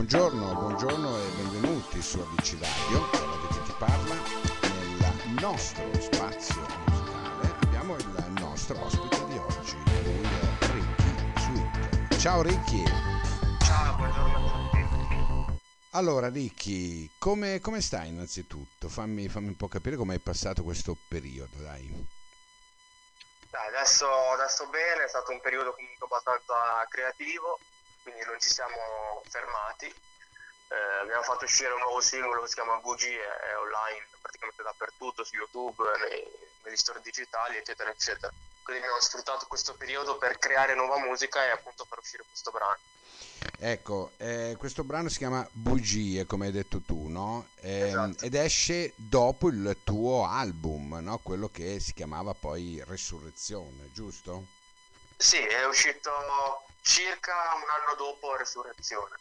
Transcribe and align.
buongiorno, 0.00 0.54
buongiorno 0.54 1.18
e 1.18 1.28
benvenuti 1.36 2.00
su 2.00 2.18
ABC 2.20 2.56
Radio, 2.58 3.06
radio 3.12 3.48
che 3.48 3.62
ti 3.64 3.74
parla. 3.76 4.14
Nel 4.14 5.34
nostro 5.38 6.00
spazio 6.00 6.66
musicale 6.86 7.54
abbiamo 7.60 7.96
il 7.96 8.32
nostro 8.40 8.82
ospite 8.82 9.26
di 9.26 9.36
oggi, 9.36 9.76
lui 9.84 10.22
è 10.22 10.66
Ricky 10.72 11.32
Sweet. 11.36 12.18
Ciao 12.18 12.40
Ricky! 12.40 12.82
Ciao, 13.62 13.96
buongiorno 13.96 14.36
a 14.36 14.70
tutti. 14.70 15.60
Allora 15.90 16.30
Ricky, 16.30 17.10
come, 17.18 17.60
come 17.60 17.82
stai 17.82 18.08
innanzitutto? 18.08 18.88
Fammi, 18.88 19.28
fammi 19.28 19.48
un 19.48 19.56
po' 19.56 19.68
capire 19.68 19.96
come 19.96 20.14
hai 20.14 20.20
passato 20.20 20.62
questo 20.62 20.96
periodo, 21.08 21.58
dai. 21.58 22.06
Dai, 23.50 23.68
adesso, 23.68 24.08
adesso 24.30 24.66
bene, 24.68 25.04
è 25.04 25.08
stato 25.08 25.30
un 25.30 25.42
periodo 25.42 25.74
comunque 25.74 26.06
abbastanza 26.06 26.86
creativo, 26.88 27.58
quindi 28.02 28.22
non 28.24 28.38
ci 28.40 28.50
siamo 28.50 29.22
fermati. 29.28 29.86
Eh, 29.86 31.00
abbiamo 31.02 31.22
fatto 31.22 31.44
uscire 31.44 31.72
un 31.72 31.80
nuovo 31.80 32.00
singolo 32.00 32.42
che 32.42 32.48
si 32.48 32.54
chiama 32.54 32.78
Bugie, 32.78 33.18
è 33.18 33.56
online 33.58 34.06
praticamente 34.20 34.62
dappertutto, 34.62 35.24
su 35.24 35.34
YouTube, 35.34 35.82
nei, 36.08 36.24
negli 36.62 36.76
store 36.76 37.00
digitali, 37.02 37.56
eccetera, 37.56 37.90
eccetera. 37.90 38.32
Quindi 38.62 38.82
abbiamo 38.82 39.00
sfruttato 39.02 39.46
questo 39.46 39.74
periodo 39.74 40.16
per 40.18 40.38
creare 40.38 40.74
nuova 40.74 40.98
musica 40.98 41.44
e 41.44 41.50
appunto 41.50 41.84
far 41.88 41.98
uscire 41.98 42.22
questo 42.28 42.50
brano. 42.52 42.78
Ecco, 43.62 44.12
eh, 44.16 44.54
questo 44.58 44.84
brano 44.84 45.08
si 45.08 45.18
chiama 45.18 45.46
Bugie, 45.52 46.24
come 46.24 46.46
hai 46.46 46.52
detto 46.52 46.80
tu, 46.80 47.08
no? 47.08 47.50
Ehm, 47.56 47.86
Esatto. 47.86 48.24
ed 48.24 48.34
esce 48.34 48.94
dopo 48.96 49.48
il 49.48 49.80
tuo 49.82 50.24
album, 50.24 50.98
no? 51.02 51.18
Quello 51.18 51.48
che 51.48 51.80
si 51.80 51.92
chiamava 51.92 52.32
poi 52.32 52.82
Resurrezione, 52.86 53.90
giusto? 53.90 54.46
Sì, 55.20 55.36
è 55.36 55.66
uscito 55.66 56.10
circa 56.80 57.34
un 57.54 57.68
anno 57.68 57.94
dopo 57.94 58.36
Resurrezione. 58.36 59.16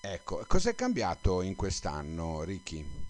Ecco, 0.00 0.42
cos'è 0.46 0.74
cambiato 0.74 1.42
in 1.42 1.54
quest'anno, 1.54 2.42
Ricky? 2.44 3.04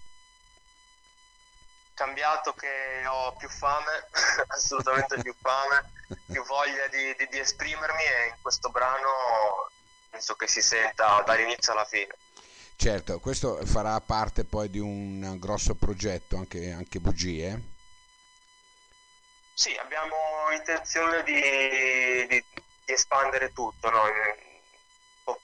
cambiato 1.93 2.53
che 2.53 3.07
ho 3.07 3.33
più 3.37 3.47
fame, 3.49 4.05
assolutamente 4.49 5.19
più 5.21 5.33
fame, 5.39 5.89
più 6.29 6.43
voglia 6.43 6.87
di, 6.89 7.15
di- 7.17 7.27
di 7.31 7.39
esprimermi 7.39 8.03
e 8.03 8.27
in 8.27 8.35
questo 8.41 8.69
brano 8.69 9.69
penso 10.11 10.35
che 10.35 10.47
si 10.47 10.61
senta 10.61 11.23
dall'inizio 11.25 11.71
alla 11.71 11.85
fine. 11.85 12.13
Certo, 12.75 13.19
questo 13.19 13.65
farà 13.65 13.99
parte 14.01 14.43
poi 14.43 14.69
di 14.69 14.77
un 14.77 15.39
grosso 15.39 15.73
progetto, 15.73 16.35
anche, 16.35 16.69
anche 16.71 16.99
Bugie. 16.99 17.75
Sì, 19.59 19.75
abbiamo 19.77 20.15
intenzione 20.55 21.23
di, 21.23 21.33
di- 22.27 22.45
di 22.85 22.93
espandere 22.93 23.51
tutto, 23.53 23.89
no? 23.89 24.03
Po- 25.23 25.41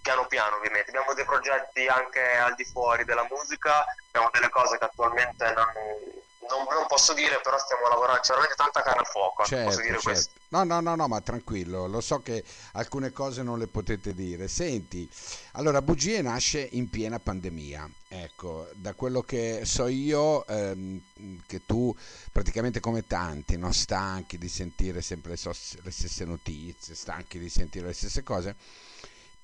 piano 0.00 0.26
piano 0.26 0.56
ovviamente. 0.56 0.90
Abbiamo 0.90 1.12
dei 1.12 1.24
progetti 1.26 1.86
anche 1.86 2.36
al 2.38 2.54
di 2.54 2.64
fuori 2.64 3.04
della 3.04 3.26
musica, 3.30 3.84
abbiamo 4.06 4.30
delle 4.32 4.48
cose 4.48 4.78
che 4.78 4.84
attualmente 4.84 5.52
non, 5.52 5.66
non- 6.56 6.66
non 6.74 6.86
posso 6.86 7.12
dire, 7.14 7.40
però 7.42 7.58
stiamo 7.58 7.88
lavorando, 7.88 8.20
c'è 8.20 8.28
veramente 8.28 8.56
tanta 8.56 8.82
carne 8.82 9.00
al 9.00 9.06
fuoco, 9.06 9.42
ecco, 9.42 9.60
posso 9.62 9.80
Certo, 9.80 9.82
dire 9.82 10.00
questo. 10.00 10.30
certo. 10.32 10.40
No, 10.52 10.64
no, 10.64 10.80
no, 10.80 10.94
no, 10.94 11.08
ma 11.08 11.20
tranquillo, 11.22 11.86
lo 11.86 12.00
so 12.02 12.20
che 12.20 12.44
alcune 12.72 13.10
cose 13.10 13.42
non 13.42 13.58
le 13.58 13.68
potete 13.68 14.12
dire. 14.14 14.48
Senti, 14.48 15.08
allora 15.52 15.80
Bugie 15.80 16.20
nasce 16.20 16.68
in 16.72 16.90
piena 16.90 17.18
pandemia. 17.18 17.90
Ecco, 18.08 18.68
da 18.74 18.92
quello 18.94 19.22
che 19.22 19.62
so 19.64 19.86
io, 19.86 20.46
ehm, 20.46 21.00
che 21.46 21.64
tu 21.64 21.94
praticamente 22.30 22.80
come 22.80 23.06
tanti, 23.06 23.56
no, 23.56 23.72
stanchi 23.72 24.36
di 24.36 24.48
sentire 24.48 25.00
sempre 25.00 25.30
le, 25.30 25.36
sos- 25.38 25.78
le 25.82 25.90
stesse 25.90 26.26
notizie, 26.26 26.94
stanchi 26.94 27.38
di 27.38 27.48
sentire 27.48 27.86
le 27.86 27.94
stesse 27.94 28.22
cose, 28.22 28.54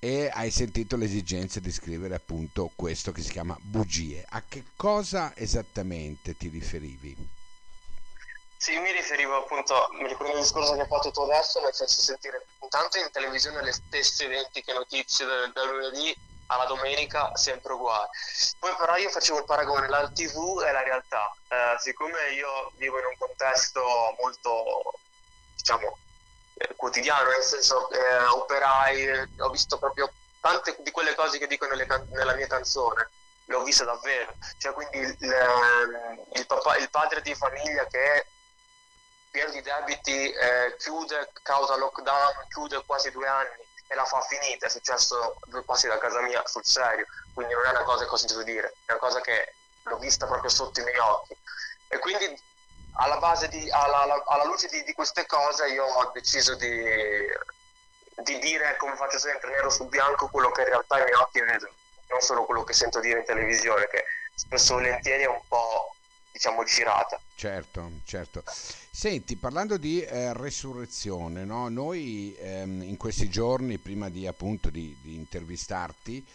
e 0.00 0.30
hai 0.32 0.50
sentito 0.50 0.96
l'esigenza 0.96 1.60
di 1.60 1.72
scrivere 1.72 2.14
appunto 2.14 2.70
questo 2.76 3.12
che 3.12 3.22
si 3.22 3.32
chiama 3.32 3.56
Bugie. 3.60 4.24
A 4.28 4.42
che 4.48 4.64
cosa 4.76 5.32
esattamente 5.36 6.36
ti 6.36 6.48
riferivi? 6.48 7.16
Sì, 8.56 8.76
mi 8.78 8.90
riferivo 8.90 9.36
appunto, 9.36 9.88
mi 9.92 10.08
riprendo 10.08 10.36
il 10.36 10.42
discorso 10.42 10.74
che 10.74 10.80
hai 10.80 10.86
fatto 10.86 11.10
tu 11.10 11.20
adesso, 11.20 11.60
nel 11.60 11.74
senso 11.74 12.00
sentire 12.00 12.44
intanto 12.60 12.98
in 12.98 13.08
televisione 13.12 13.62
le 13.62 13.72
stesse 13.72 14.24
identiche 14.24 14.72
notizie 14.72 15.26
dal, 15.26 15.52
dal 15.52 15.70
lunedì 15.70 16.14
alla 16.46 16.64
domenica, 16.64 17.34
sempre 17.36 17.72
uguali. 17.74 18.08
Poi 18.58 18.74
però 18.76 18.96
io 18.96 19.10
facevo 19.10 19.38
il 19.38 19.44
paragone, 19.44 19.88
la 19.88 20.10
TV 20.10 20.62
e 20.66 20.72
la 20.72 20.82
realtà. 20.82 21.30
Eh, 21.48 21.76
siccome 21.78 22.32
io 22.34 22.72
vivo 22.76 22.98
in 22.98 23.04
un 23.04 23.16
contesto 23.18 23.82
molto, 24.20 24.94
diciamo, 25.54 25.96
quotidiano, 26.76 27.30
nel 27.30 27.42
senso 27.42 27.90
eh, 27.90 28.24
operai, 28.24 29.06
eh, 29.06 29.28
ho 29.38 29.50
visto 29.50 29.78
proprio 29.78 30.10
tante 30.40 30.76
di 30.80 30.90
quelle 30.90 31.14
cose 31.14 31.38
che 31.38 31.46
dico 31.46 31.66
nelle 31.66 31.86
can- 31.86 32.06
nella 32.10 32.34
mia 32.34 32.46
canzone, 32.46 33.10
le 33.44 33.54
ho 33.54 33.62
viste 33.62 33.84
davvero. 33.84 34.34
Cioè, 34.58 34.72
quindi 34.72 34.98
il, 34.98 35.16
il 36.34 36.46
papà, 36.46 36.76
il 36.76 36.90
padre 36.90 37.22
di 37.22 37.34
famiglia 37.34 37.86
che 37.86 38.12
è 38.14 38.26
pieno 39.30 39.50
di 39.50 39.62
debiti, 39.62 40.30
eh, 40.32 40.76
chiude 40.78 41.30
causa 41.42 41.76
lockdown, 41.76 42.46
chiude 42.48 42.82
quasi 42.84 43.10
due 43.10 43.26
anni 43.26 43.66
e 43.86 43.94
la 43.94 44.04
fa 44.04 44.20
finita, 44.20 44.66
è 44.66 44.70
successo 44.70 45.36
due 45.46 45.62
passi 45.62 45.86
da 45.88 45.98
casa 45.98 46.20
mia 46.20 46.46
sul 46.46 46.64
serio, 46.64 47.06
quindi 47.32 47.54
non 47.54 47.64
è 47.64 47.70
una 47.70 47.84
cosa 47.84 48.04
che 48.04 48.10
ho 48.10 48.16
sentito 48.16 48.42
dire, 48.42 48.74
è 48.84 48.92
una 48.92 49.00
cosa 49.00 49.20
che 49.20 49.54
l'ho 49.84 49.96
vista 49.98 50.26
proprio 50.26 50.50
sotto 50.50 50.80
i 50.80 50.84
miei 50.84 50.98
occhi. 50.98 51.36
E 51.88 51.98
quindi 51.98 52.40
alla 53.00 53.18
base 53.18 53.48
di, 53.48 53.70
alla, 53.70 54.22
alla- 54.26 54.44
luce 54.44 54.68
di, 54.68 54.82
di 54.82 54.92
queste 54.92 55.26
cose 55.26 55.68
io 55.68 55.84
ho 55.84 56.10
deciso 56.12 56.54
di, 56.56 56.68
di 58.22 58.38
dire, 58.38 58.76
come 58.78 58.96
faccio 58.96 59.18
sempre, 59.18 59.50
nero 59.50 59.70
su 59.70 59.86
bianco, 59.86 60.28
quello 60.28 60.50
che 60.50 60.62
in 60.62 60.68
realtà 60.68 60.98
i 60.98 61.02
miei 61.02 61.14
occhi 61.14 61.40
vedono, 61.40 61.72
non 62.08 62.20
solo 62.20 62.44
quello 62.44 62.64
che 62.64 62.72
sento 62.72 63.00
dire 63.00 63.20
in 63.20 63.24
televisione, 63.24 63.86
che 63.88 64.04
spesso 64.34 64.74
volentieri 64.74 65.22
è 65.22 65.28
un 65.28 65.40
po', 65.46 65.94
diciamo, 66.32 66.64
girata. 66.64 67.20
Certo, 67.36 67.90
certo. 68.04 68.42
Senti, 68.90 69.36
parlando 69.36 69.76
di 69.76 70.02
eh, 70.02 70.32
resurrezione, 70.32 71.44
no? 71.44 71.68
Noi 71.68 72.34
ehm, 72.36 72.82
in 72.82 72.96
questi 72.96 73.28
giorni, 73.28 73.78
prima 73.78 74.08
di 74.08 74.26
appunto 74.26 74.70
di, 74.70 74.96
di 75.00 75.14
intervistarti, 75.14 76.26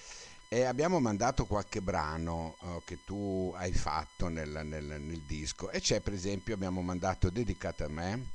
eh, 0.53 0.65
abbiamo 0.65 0.99
mandato 0.99 1.45
qualche 1.47 1.81
brano 1.81 2.55
eh, 2.61 2.81
che 2.85 3.03
tu 3.03 3.51
hai 3.57 3.73
fatto 3.73 4.27
nel, 4.27 4.61
nel- 4.63 4.83
nel 4.83 5.21
disco 5.21 5.71
e 5.71 5.79
c'è 5.81 5.99
per 5.99 6.13
esempio, 6.13 6.53
abbiamo 6.53 6.81
mandato 6.83 7.31
Dedicato 7.31 7.83
a 7.85 7.87
me, 7.87 8.27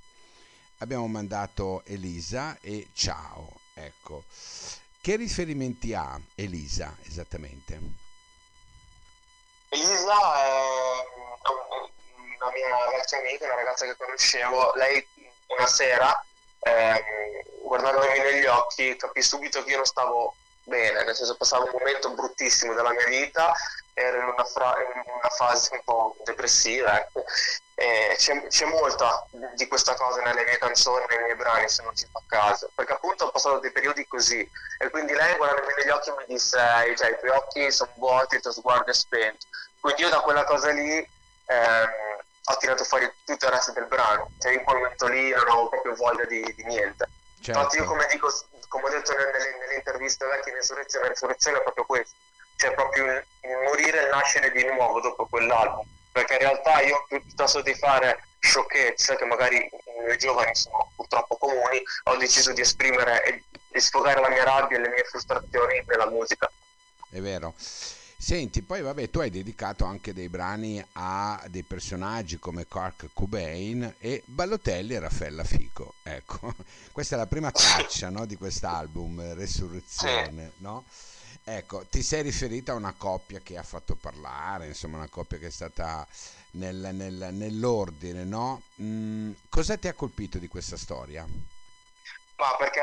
abbiamo 0.79 1.07
mandato 1.07 1.85
Elisa 1.85 2.59
e 2.61 2.89
Ciao, 2.93 3.61
ecco. 3.75 4.25
Che 5.01 5.15
riferimenti 5.15 5.95
ha 5.95 6.21
Elisa 6.35 6.97
esattamente? 7.05 7.81
Elisa 9.69 10.43
è 10.43 10.51
un- 11.45 11.89
una 12.41 12.51
mia 12.53 12.99
vecchia 12.99 13.19
amica, 13.19 13.45
una 13.45 13.55
ragazza 13.55 13.85
che 13.87 13.97
conoscevo. 13.97 14.73
Lei 14.75 15.07
una 15.47 15.67
sera, 15.69 16.25
ehm, 16.61 16.99
guardandomi 17.63 18.19
negli 18.19 18.45
occhi, 18.47 18.97
capì 18.97 19.23
subito 19.23 19.63
che 19.63 19.71
io 19.71 19.77
non 19.77 19.85
stavo 19.87 20.35
bene, 20.69 21.03
nel 21.05 21.17
senso 21.17 21.37
passavo 21.37 21.65
un 21.65 21.71
momento 21.73 22.11
bruttissimo 22.11 22.75
della 22.75 22.93
mia 22.93 23.07
vita, 23.07 23.53
ero 23.95 24.19
in 24.19 24.29
una, 24.29 24.45
fra- 24.45 24.77
in 24.81 25.03
una 25.05 25.29
fase 25.37 25.71
un 25.73 25.81
po' 25.83 26.17
depressiva, 26.25 27.01
ecco. 27.01 27.25
C'è, 27.75 28.47
c'è 28.49 28.65
molta 28.65 29.25
di 29.55 29.69
questa 29.69 29.95
cosa 29.95 30.21
nelle 30.23 30.43
mie 30.45 30.59
canzoni, 30.59 31.05
nei 31.09 31.23
miei 31.23 31.37
brani, 31.37 31.69
se 31.69 31.83
non 31.85 31.95
ci 31.95 32.07
fa 32.11 32.21
caso, 32.27 32.71
perché 32.75 32.93
appunto 32.95 33.27
ho 33.27 33.31
passato 33.31 33.61
dei 33.61 33.71
periodi 33.71 34.07
così, 34.09 34.41
e 34.79 34.91
quindi 34.91 35.13
lei 35.13 35.37
guardandomi 35.37 35.75
negli 35.77 35.91
occhi 35.91 36.11
mi 36.11 36.25
disse, 36.27 36.59
"Eh, 36.59 36.97
cioè, 36.97 37.11
i 37.11 37.19
tuoi 37.19 37.31
occhi 37.31 37.71
sono 37.71 37.93
vuoti, 37.97 38.35
il 38.35 38.41
tuo 38.43 38.51
sguardo 38.53 38.91
è 38.91 38.95
spento. 38.95 39.47
Quindi 39.81 40.03
io 40.03 40.09
da 40.09 40.21
quella 40.21 40.43
cosa 40.45 40.71
lì 40.73 41.09
ehm, 41.47 41.89
ho 42.51 42.57
tirato 42.57 42.83
fuori 42.85 43.11
tutto 43.25 43.47
il 43.47 43.53
resto 43.53 43.73
del 43.73 43.87
brano. 43.87 44.31
Cioè 44.39 44.53
in 44.53 44.65
quel 44.65 44.79
momento 44.79 45.07
lì 45.07 45.31
non 45.31 45.41
avevo 45.49 45.69
proprio 45.69 45.95
voglia 45.95 46.25
di, 46.25 46.43
di 46.57 46.65
niente. 46.65 47.09
Infatti 47.53 47.77
io 47.77 47.83
Certo. 47.83 47.89
come 47.89 48.07
dico, 48.11 48.29
come 48.69 48.85
ho 48.87 48.91
detto 48.91 49.13
nelle, 49.15 49.31
nelle- 49.33 49.75
interviste 49.77 50.27
vecchie 50.27 50.53
in 50.53 50.59
Resurrezione, 50.59 51.05
la 51.07 51.13
Resurrezione 51.13 51.59
è 51.59 51.63
proprio 51.63 51.85
questo. 51.85 52.17
Cioè 52.57 52.75
proprio 52.75 53.05
il, 53.05 53.25
il 53.43 53.57
morire 53.65 54.01
e 54.01 54.05
il 54.05 54.09
nascere 54.11 54.51
di 54.51 54.65
nuovo 54.65 55.01
dopo 55.01 55.27
quell'album. 55.27 55.87
Perché 56.11 56.35
in 56.35 56.39
realtà 56.41 56.81
io 56.81 57.05
piuttosto 57.09 57.61
di 57.61 57.75
fare 57.75 58.25
sciocchezze 58.41 59.17
che 59.17 59.25
magari 59.25 59.69
nei 60.07 60.19
giovani 60.19 60.55
sono 60.55 60.91
purtroppo 60.97 61.37
comuni, 61.37 61.81
ho 62.05 62.17
deciso 62.17 62.53
di 62.53 62.61
esprimere 62.61 63.23
e 63.25 63.45
di 63.69 63.81
sfogare 63.81 64.21
la 64.21 64.29
mia 64.29 64.45
rabbia 64.45 64.79
e 64.79 64.81
le 64.81 64.89
mie 64.89 65.05
frustrazioni 65.05 65.83
nella 65.87 66.09
musica. 66.09 66.51
È 67.11 67.21
vero. 67.21 67.55
Senti, 68.21 68.63
poi 68.63 68.83
vabbè, 68.83 69.11
tu 69.11 69.21
hai 69.21 69.31
dedicato 69.31 69.85
anche 69.85 70.13
dei 70.13 70.29
brani 70.29 70.85
a 70.95 71.41
dei 71.47 71.63
personaggi 71.63 72.41
come 72.41 72.67
Kirk 72.67 73.11
Cobain 73.15 73.95
e 74.01 74.25
Ballotelli 74.27 74.95
e 74.95 74.99
Raffaella 74.99 75.45
Fico. 75.45 75.95
Ecco, 76.03 76.53
questa 76.91 77.15
è 77.15 77.19
la 77.19 77.29
prima 77.29 77.53
traccia, 77.53 78.11
no, 78.11 78.27
di 78.27 78.37
quest'album, 78.37 79.35
Resurrezione, 79.35 80.55
no? 80.57 80.85
Ecco, 81.45 81.87
ti 81.89 82.03
sei 82.03 82.23
riferita 82.23 82.73
a 82.73 82.75
una 82.75 82.93
coppia 82.93 83.39
che 83.39 83.57
ha 83.57 83.63
fatto 83.63 83.95
parlare, 83.95 84.67
insomma, 84.67 84.97
una 84.97 85.09
coppia 85.09 85.39
che 85.39 85.47
è 85.47 85.51
stata 85.51 86.05
nel- 86.53 86.91
nel- 86.93 87.29
nell'ordine, 87.31 88.25
no? 88.25 88.63
Mm, 88.83 89.31
cosa 89.49 89.77
ti 89.77 89.87
ha 89.87 89.95
colpito 89.95 90.39
di 90.39 90.49
questa 90.49 90.77
storia? 90.77 91.25
Ma 91.25 92.57
perché 92.59 92.81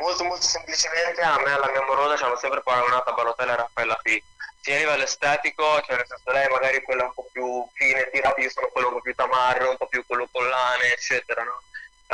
molto 0.00 0.22
molto 0.22 0.46
semplicemente 0.46 1.20
a 1.22 1.38
me 1.38 1.50
e 1.50 1.50
alla 1.50 1.70
mia 1.72 1.82
amorosa 1.82 2.16
ci 2.16 2.22
hanno 2.22 2.36
sempre 2.36 2.62
paragonato 2.62 3.10
a 3.10 3.14
Balotelli 3.14 3.50
e 3.50 3.56
Raffaella 3.56 3.98
Fico 4.02 4.34
sia 4.66 4.74
a 4.74 4.78
livello 4.78 5.04
estetico, 5.04 5.80
cioè 5.82 5.94
nel 5.94 6.06
senso 6.08 6.32
lei 6.32 6.48
magari 6.48 6.82
quella 6.82 7.04
un 7.04 7.14
po' 7.14 7.28
più 7.30 7.64
fine, 7.74 8.10
tirata, 8.10 8.40
io 8.40 8.50
sono 8.50 8.66
quello 8.72 8.88
un 8.88 8.94
po' 8.94 9.00
più 9.00 9.14
tamarro, 9.14 9.70
un 9.70 9.76
po' 9.76 9.86
più 9.86 10.04
quello 10.04 10.28
collane, 10.32 10.92
eccetera, 10.92 11.44
no? 11.44 11.62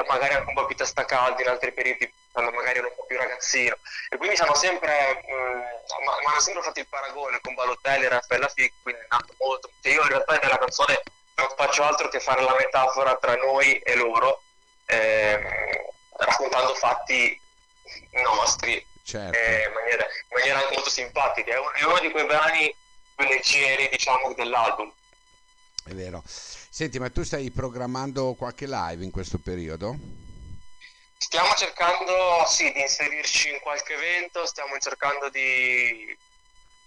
magari 0.06 0.34
anche 0.34 0.48
un 0.48 0.54
po' 0.54 0.66
più 0.66 0.76
testa 0.76 1.04
calda 1.04 1.40
in 1.40 1.48
altri 1.48 1.72
periodi 1.72 2.12
quando 2.30 2.50
magari 2.50 2.78
ero 2.78 2.88
un 2.88 2.94
po' 2.96 3.04
più 3.04 3.16
ragazzino 3.18 3.76
e 4.08 4.16
quindi 4.16 4.40
hanno 4.40 4.54
sempre 4.54 5.22
mh, 5.26 5.34
mm, 5.34 5.58
mi 6.00 6.26
hanno 6.30 6.40
sempre 6.40 6.62
fatto 6.62 6.80
il 6.80 6.86
paragone 6.88 7.40
con 7.42 7.52
Balotelli 7.52 8.06
e 8.06 8.08
Raffaella 8.08 8.48
Fico 8.48 8.74
quindi 8.82 9.02
è 9.02 9.06
nato 9.10 9.34
molto 9.38 9.70
cioè 9.82 9.92
io 9.92 10.00
in 10.00 10.08
realtà 10.08 10.38
nella 10.38 10.56
canzone 10.56 11.02
non 11.34 11.48
faccio 11.54 11.82
altro 11.82 12.08
che 12.08 12.20
fare 12.20 12.42
la 12.42 12.56
metafora 12.58 13.16
tra 13.16 13.36
noi 13.36 13.78
e 13.80 13.94
loro 13.96 14.42
ehm, 14.86 15.46
raccontando 16.16 16.74
fatti 16.74 17.38
nostri 18.12 18.86
certo. 19.02 19.38
eh, 19.38 19.64
in, 19.66 19.72
maniera, 19.72 20.04
in, 20.04 20.36
maniera, 20.36 20.58
anche 20.60 20.74
molto 20.74 20.90
simpatica. 20.90 21.52
È, 21.52 21.58
un, 21.58 21.70
è 21.74 21.84
uno 21.84 21.98
di 22.00 22.10
quei 22.10 22.26
brani 22.26 22.74
leggeri, 23.16 23.88
diciamo, 23.88 24.32
dell'album. 24.34 24.92
È 25.84 25.90
vero. 25.92 26.22
Senti, 26.26 26.98
ma 26.98 27.10
tu 27.10 27.22
stai 27.22 27.50
programmando 27.50 28.34
qualche 28.34 28.66
live 28.66 29.04
in 29.04 29.10
questo 29.10 29.38
periodo? 29.38 29.96
Stiamo 31.18 31.54
cercando, 31.54 32.44
sì, 32.46 32.72
di 32.72 32.80
inserirci 32.80 33.50
in 33.50 33.60
qualche 33.60 33.94
evento, 33.94 34.46
stiamo 34.46 34.76
cercando 34.78 35.28
di, 35.28 36.16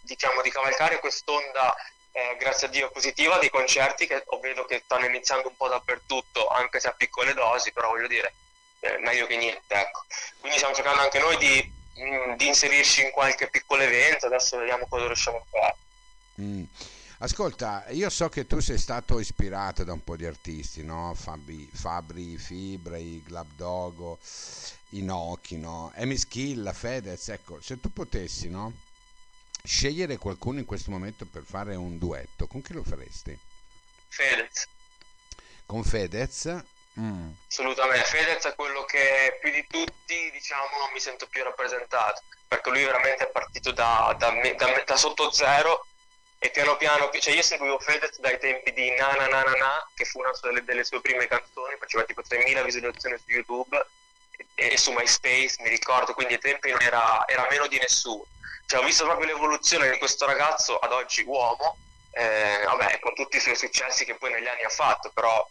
diciamo, 0.01 0.41
di 0.41 0.49
cavalcare 0.49 0.99
quest'onda, 0.99 1.75
eh, 2.11 2.35
grazie 2.37 2.67
a 2.67 2.69
Dio, 2.69 2.91
positiva 2.91 3.37
dei 3.37 3.49
concerti 3.49 4.07
che 4.07 4.23
vedo 4.41 4.65
che 4.65 4.81
stanno 4.83 5.05
iniziando 5.05 5.47
un 5.47 5.55
po' 5.55 5.67
dappertutto, 5.67 6.47
anche 6.47 6.79
se 6.79 6.87
a 6.87 6.93
piccole 6.93 7.33
dosi, 7.33 7.71
però 7.71 7.89
voglio 7.89 8.07
dire, 8.07 8.33
eh, 8.81 8.97
meglio 8.99 9.25
che 9.25 9.37
niente, 9.37 9.73
ecco. 9.73 10.03
Quindi 10.39 10.57
stiamo 10.57 10.75
cercando 10.75 11.01
anche 11.01 11.19
noi 11.19 11.37
di 11.37 11.74
Mm, 11.97 12.35
di 12.35 12.47
inserirci 12.47 13.03
in 13.03 13.11
qualche 13.11 13.49
piccolo 13.49 13.81
evento, 13.81 14.25
adesso 14.25 14.57
vediamo 14.57 14.85
cosa 14.87 15.05
riusciamo 15.05 15.37
a 15.37 15.43
fare. 15.49 15.75
Mm. 16.41 16.63
Ascolta, 17.19 17.85
io 17.91 18.09
so 18.09 18.27
che 18.27 18.45
tu 18.45 18.59
sei 18.59 18.77
stato 18.77 19.19
ispirato 19.19 19.85
da 19.85 19.93
un 19.93 20.03
po' 20.03 20.17
di 20.17 20.25
artisti, 20.25 20.83
no? 20.83 21.13
Fabi, 21.15 21.69
Fabri, 21.73 22.37
Fibra, 22.37 22.97
Glab 22.97 23.47
Dogo, 23.55 24.19
Inoki, 24.89 25.57
no? 25.57 25.93
Emischilla, 25.95 26.73
Fedez, 26.73 27.29
ecco, 27.29 27.61
se 27.61 27.79
tu 27.79 27.93
potessi, 27.93 28.49
no? 28.49 28.73
Scegliere 29.63 30.17
qualcuno 30.17 30.59
in 30.59 30.65
questo 30.65 30.91
momento 30.91 31.25
per 31.25 31.43
fare 31.43 31.75
un 31.75 31.97
duetto, 31.97 32.47
con 32.47 32.61
chi 32.61 32.73
lo 32.73 32.83
faresti? 32.83 33.37
Fedez. 34.09 34.67
Con 35.65 35.83
Fedez? 35.85 36.63
Mm. 36.99 37.31
Assolutamente, 37.49 38.05
Fedez 38.05 38.45
è 38.45 38.55
quello 38.55 38.85
che 38.85 39.37
più 39.41 39.51
di 39.51 39.65
tutti 39.67 40.31
diciamo 40.31 40.89
mi 40.93 40.99
sento 40.99 41.27
più 41.27 41.43
rappresentato, 41.43 42.21
perché 42.47 42.69
lui 42.69 42.83
veramente 42.83 43.25
è 43.25 43.31
partito 43.31 43.71
da, 43.71 44.15
da, 44.17 44.31
da, 44.55 44.83
da 44.85 44.95
sotto 44.95 45.31
zero 45.31 45.85
e 46.39 46.49
piano 46.51 46.77
piano, 46.77 47.09
cioè 47.11 47.33
io 47.33 47.41
seguivo 47.41 47.79
Fedez 47.79 48.19
dai 48.19 48.39
tempi 48.39 48.71
di 48.71 48.91
Na 48.95 49.13
Na 49.13 49.27
Na 49.27 49.43
Na 49.43 49.51
Na, 49.51 49.87
che 49.93 50.05
fu 50.05 50.19
una 50.19 50.31
delle, 50.41 50.63
delle 50.63 50.83
sue 50.83 51.01
prime 51.01 51.27
canzoni, 51.27 51.75
faceva 51.79 52.03
tipo 52.03 52.21
3.000 52.21 52.63
visualizzazioni 52.63 53.17
su 53.17 53.31
YouTube 53.31 53.85
e, 54.55 54.73
e, 54.73 54.77
su 54.77 54.91
MySpace, 54.91 55.55
mi 55.59 55.69
ricordo, 55.69 56.13
quindi 56.13 56.33
ai 56.33 56.39
tempi 56.39 56.69
non 56.71 56.81
era, 56.81 57.27
era 57.27 57.47
meno 57.49 57.67
di 57.67 57.77
nessuno. 57.77 58.25
Cioè, 58.67 58.79
ho 58.79 58.83
visto 58.83 59.05
proprio 59.05 59.27
l'evoluzione 59.27 59.89
di 59.89 59.97
questo 59.97 60.25
ragazzo 60.25 60.77
ad 60.77 60.91
oggi 60.91 61.23
uomo, 61.25 61.77
eh, 62.11 62.61
vabbè, 62.65 62.99
con 62.99 63.13
tutti 63.13 63.37
i 63.37 63.41
suoi 63.41 63.55
successi 63.55 64.05
che 64.05 64.15
poi 64.15 64.31
negli 64.31 64.47
anni 64.47 64.63
ha 64.63 64.69
fatto, 64.69 65.11
però 65.13 65.47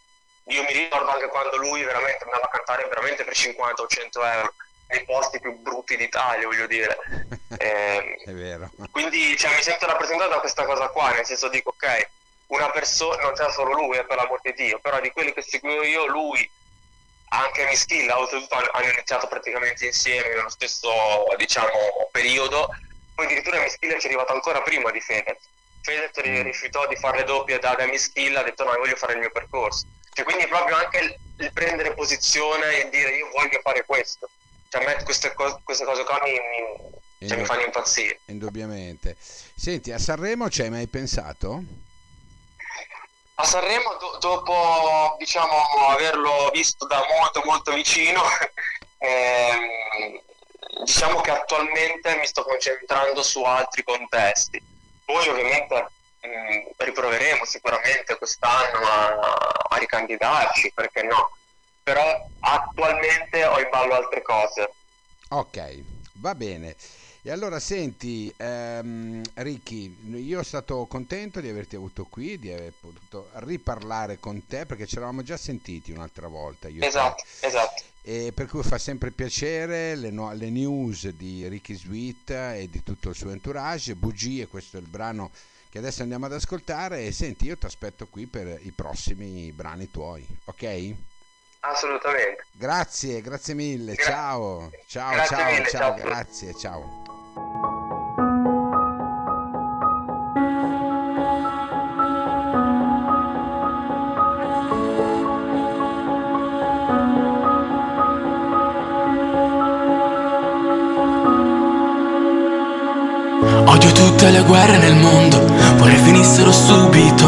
io 0.47 0.63
mi 0.63 0.73
ricordo 0.73 1.11
anche 1.11 1.29
quando 1.29 1.57
lui 1.57 1.83
veramente 1.83 2.25
andava 2.25 2.45
a 2.45 2.49
cantare 2.49 2.87
veramente 2.89 3.25
per 3.25 3.35
50 3.35 3.83
o 3.83 3.87
100 3.87 4.25
euro 4.25 4.55
nei 4.89 5.05
posti 5.05 5.41
più 5.41 5.57
brutti 5.59 5.97
d'Italia, 5.97 6.47
voglio 6.47 6.67
dire. 6.67 6.99
Eh, 7.57 8.17
è 8.25 8.33
vero. 8.33 8.69
Quindi 8.91 9.37
cioè, 9.37 9.55
mi 9.55 9.63
sento 9.63 9.87
rappresentato 9.87 10.29
da 10.29 10.41
questa 10.41 10.65
cosa 10.65 10.89
qua, 10.89 11.13
nel 11.13 11.25
senso 11.25 11.49
dico, 11.49 11.71
ok, 11.71 12.09
una 12.49 12.69
persona, 12.71 13.23
non 13.23 13.33
c'è 13.33 13.49
solo 13.53 13.73
lui, 13.73 13.97
è 13.97 14.05
per 14.05 14.17
l'amor 14.17 14.41
di 14.43 14.53
Dio, 14.55 14.81
però 14.81 15.01
di 15.01 15.13
quelli 15.13 15.33
che 15.33 15.41
seguivo 15.41 15.85
io, 15.85 16.05
lui, 16.07 16.51
anche 17.29 17.65
Mischilla, 17.67 18.19
oltretutto 18.19 18.57
hanno 18.57 18.91
iniziato 18.91 19.29
praticamente 19.29 19.87
insieme 19.87 20.35
nello 20.35 20.49
stesso, 20.49 20.91
diciamo, 21.37 22.09
periodo, 22.11 22.69
poi 23.15 23.27
addirittura 23.27 23.61
Mischilla 23.61 23.99
ci 23.99 24.07
è 24.07 24.09
arrivato 24.09 24.33
ancora 24.33 24.61
prima 24.63 24.91
di 24.91 25.01
Fedez. 25.01 25.39
Fedez 25.85 26.11
mm. 26.27 26.43
rifiutò 26.43 26.89
di 26.89 26.97
fare 26.97 27.19
le 27.19 27.25
doppie 27.25 27.61
da, 27.61 27.75
da 27.75 27.87
Mischilla, 27.87 28.41
ha 28.41 28.43
detto 28.43 28.65
no, 28.65 28.73
voglio 28.73 28.97
fare 28.97 29.13
il 29.13 29.19
mio 29.21 29.31
percorso 29.31 29.87
cioè, 30.15 30.25
quindi 30.25 30.47
proprio 30.47 30.77
anche 30.77 30.99
il, 30.99 31.45
il, 31.45 31.53
prendere 31.53 31.93
posizione 31.93 32.85
e 32.85 32.89
dire 32.89 33.17
io 33.17 33.31
voglio 33.33 33.59
fare 33.61 33.85
questo. 33.85 34.31
Cioè, 34.69 34.83
a 34.83 34.87
me 34.87 35.03
queste, 35.03 35.35
co- 35.35 35.61
queste 35.65 35.85
cose 35.85 36.05
qua 36.05 36.21
mi, 36.23 36.31
mi, 36.31 37.29
cioè, 37.29 37.37
mi 37.37 37.45
fanno 37.45 37.63
impazzire. 37.63 38.21
Indubbiamente. 38.27 39.17
Senti, 39.19 39.91
a 39.91 39.99
Sanremo 39.99 40.49
ci 40.49 40.63
hai 40.63 40.71
mai 40.71 40.87
pensato? 40.87 41.63
A 43.35 43.45
Sanremo, 43.45 43.97
do- 43.99 44.19
dopo 44.21 45.17
diciamo, 45.19 45.89
averlo 45.89 46.51
visto 46.53 46.87
da 46.87 47.05
molto 47.19 47.43
molto 47.45 47.73
vicino, 47.73 48.23
ehm, 48.99 50.21
diciamo 50.85 51.21
che 51.23 51.31
attualmente 51.33 52.17
mi 52.19 52.27
sto 52.27 52.45
concentrando 52.45 53.21
su 53.25 53.43
altri 53.43 53.83
contesti. 53.83 54.63
Poi 55.05 55.29
ovviamente 55.29 55.89
Mm, 56.27 56.69
riproveremo 56.79 57.45
sicuramente 57.45 58.17
quest'anno 58.17 58.79
a, 58.79 59.09
a 59.69 59.77
ricandidarci, 59.77 60.73
perché 60.73 61.03
no? 61.03 61.37
Però 61.83 62.03
attualmente 62.41 63.45
ho 63.45 63.61
in 63.61 63.69
ballo 63.71 63.95
altre 63.95 64.23
cose. 64.23 64.77
Ok, 65.29 65.85
va 66.15 66.35
bene. 66.35 66.77
E 67.23 67.31
allora 67.31 67.59
senti, 67.59 68.33
ehm, 68.37 69.23
Ricky, 69.35 69.95
io 70.17 70.33
sono 70.33 70.43
stato 70.45 70.87
contento 70.87 71.41
di 71.41 71.49
averti 71.49 71.77
avuto 71.77 72.05
qui, 72.07 72.39
di 72.39 72.51
aver 72.51 72.73
potuto 72.73 73.29
riparlare 73.35 74.19
con 74.19 74.47
te 74.47 74.65
perché 74.65 74.87
ci 74.87 74.97
eravamo 74.97 75.23
già 75.23 75.37
sentiti 75.37 75.93
un'altra 75.93 76.29
volta. 76.29 76.69
esatto, 76.69 77.25
esatto. 77.41 77.83
E 78.07 78.33
per 78.35 78.47
cui 78.49 78.63
fa 78.63 78.77
sempre 78.77 79.11
piacere 79.13 79.97
le, 79.97 80.11
no- 80.11 80.33
le 80.35 80.51
news 80.51 81.09
di 81.09 81.49
Ricky 81.49 81.75
Sweet 81.75 82.31
e 82.31 82.69
di 82.71 82.83
tutto 82.83 83.09
il 83.09 83.15
suo 83.15 83.31
entourage. 83.31 83.95
Bugie, 83.95 84.47
questo 84.47 84.77
è 84.77 84.81
il 84.81 84.89
brano 84.89 85.31
che 85.71 85.79
adesso 85.79 86.03
andiamo 86.03 86.27
ad 86.27 86.35
ascoltare. 86.35 87.07
E 87.07 87.13
senti 87.13 87.47
io 87.47 87.57
ti 87.57 87.65
aspetto 87.65 88.07
qui 88.07 88.27
per 88.27 88.61
i 88.63 88.73
prossimi 88.73 89.51
brani 89.53 89.91
tuoi 89.91 90.27
ok? 90.45 90.95
assolutamente. 91.61 92.45
Grazie 92.53 93.23
grazie 93.23 93.55
mille. 93.55 93.95
Gra- 93.95 94.05
ciao. 94.05 94.71
Ciao 94.87 95.27
ciao 95.27 95.51
mille, 95.53 95.69
ciao, 95.69 95.81
ciao 95.81 95.95
grazie 95.95 96.55
ciao 96.59 97.04
Odio 113.67 113.93
tutte 113.93 114.31
le 114.31 114.43
guerre 114.43 114.79
nel 114.79 114.95
mondo, 114.95 115.43
vorrei 115.77 115.97
finissero 115.97 116.53
subito, 116.53 117.27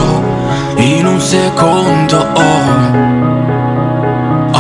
in 0.77 1.07
un 1.07 1.21
secondo. 1.21 2.27
Oh. 2.35 3.15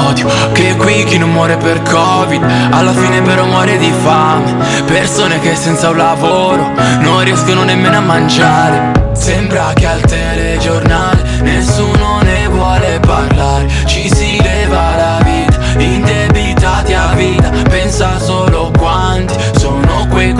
Odio 0.09 0.28
che 0.52 0.76
qui 0.76 1.04
chi 1.04 1.18
non 1.18 1.30
muore 1.33 1.56
per 1.56 1.83
covid, 1.83 2.42
alla 2.71 2.92
fine 2.92 3.21
però 3.23 3.45
muore 3.45 3.78
di 3.78 3.92
fame. 4.02 4.54
Persone 4.87 5.38
che 5.40 5.54
senza 5.54 5.90
un 5.90 5.97
lavoro 5.97 6.71
non 7.00 7.23
riescono 7.23 7.62
nemmeno 7.64 7.97
a 7.97 8.00
mangiare. 8.00 9.04
Sembra 9.12 9.73
che 9.75 9.87
al 9.87 10.00
telegiornale 10.00 11.40
nessuno 11.42 12.21
ne 12.23 12.49
vuole 12.49 13.00
parlare, 13.00 13.66
ci 13.87 14.09
si 14.14 14.40
leva 14.42 14.95
la 14.95 15.18
vita, 15.25 15.59
indebitati 15.83 16.92
a 16.92 17.12
vita, 17.14 17.50
pensa 17.68 18.18
solo 18.18 18.71
quanti 18.78 19.35
sono 19.59 20.06
quei 20.11 20.33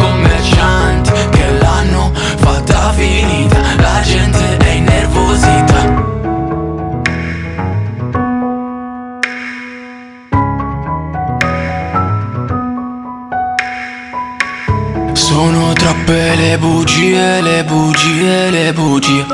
finita 3.07 3.61
La 3.79 4.01
gente 4.03 4.57
è 4.57 4.71
innervosita. 4.71 6.05
Sono 15.13 15.73
troppe 15.73 16.35
le 16.37 16.59
bugie, 16.59 17.41
le 17.41 17.65
bugie, 17.65 18.51
le 18.51 18.73
bugie. 18.73 19.25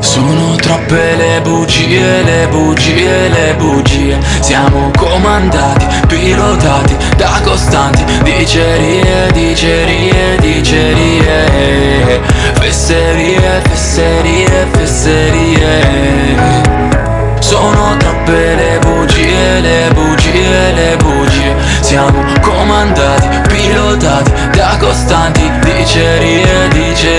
Sono 0.00 0.56
troppe 0.56 1.16
le 1.16 1.40
bugie, 1.42 2.22
le 2.22 2.46
bugie, 2.48 3.28
le 3.28 3.54
bugie. 3.56 4.18
Siamo 4.40 4.67
pilotati 6.58 6.96
da 7.16 7.40
costanti 7.44 8.04
Dicerie, 8.22 9.30
dicerie, 9.32 10.36
dicerie 10.40 12.20
Fesserie, 12.54 13.62
fesserie, 13.68 14.66
fesserie. 14.72 16.36
Sono 17.40 17.96
troppe 17.96 18.54
le 18.54 18.78
bugie, 18.80 19.60
le 19.60 19.90
bugie, 19.94 20.72
le 20.74 20.96
bugie. 20.96 21.54
Siamo 21.80 22.24
comandati, 22.40 23.28
pilotati 23.48 24.32
da 24.54 24.76
costanti 24.78 25.50
dicerie, 25.60 26.68
dicerie, 26.68 27.17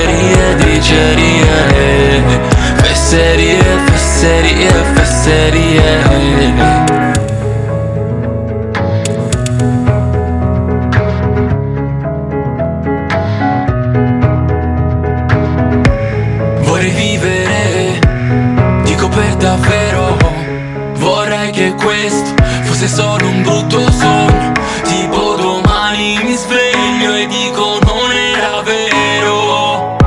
fosse 22.69 22.87
solo 22.87 23.27
un 23.27 23.41
brutto 23.41 23.91
sogno. 23.91 24.51
Tipo 24.83 25.35
domani 25.35 26.19
mi 26.23 26.35
sveglio 26.35 27.15
e 27.15 27.27
dico 27.27 27.79
non 27.83 28.11
era 28.11 28.61
vero 28.61 29.97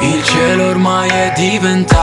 Il 0.00 0.22
cielo 0.22 0.68
ormai 0.68 1.08
è 1.08 1.32
diventato 1.34 1.97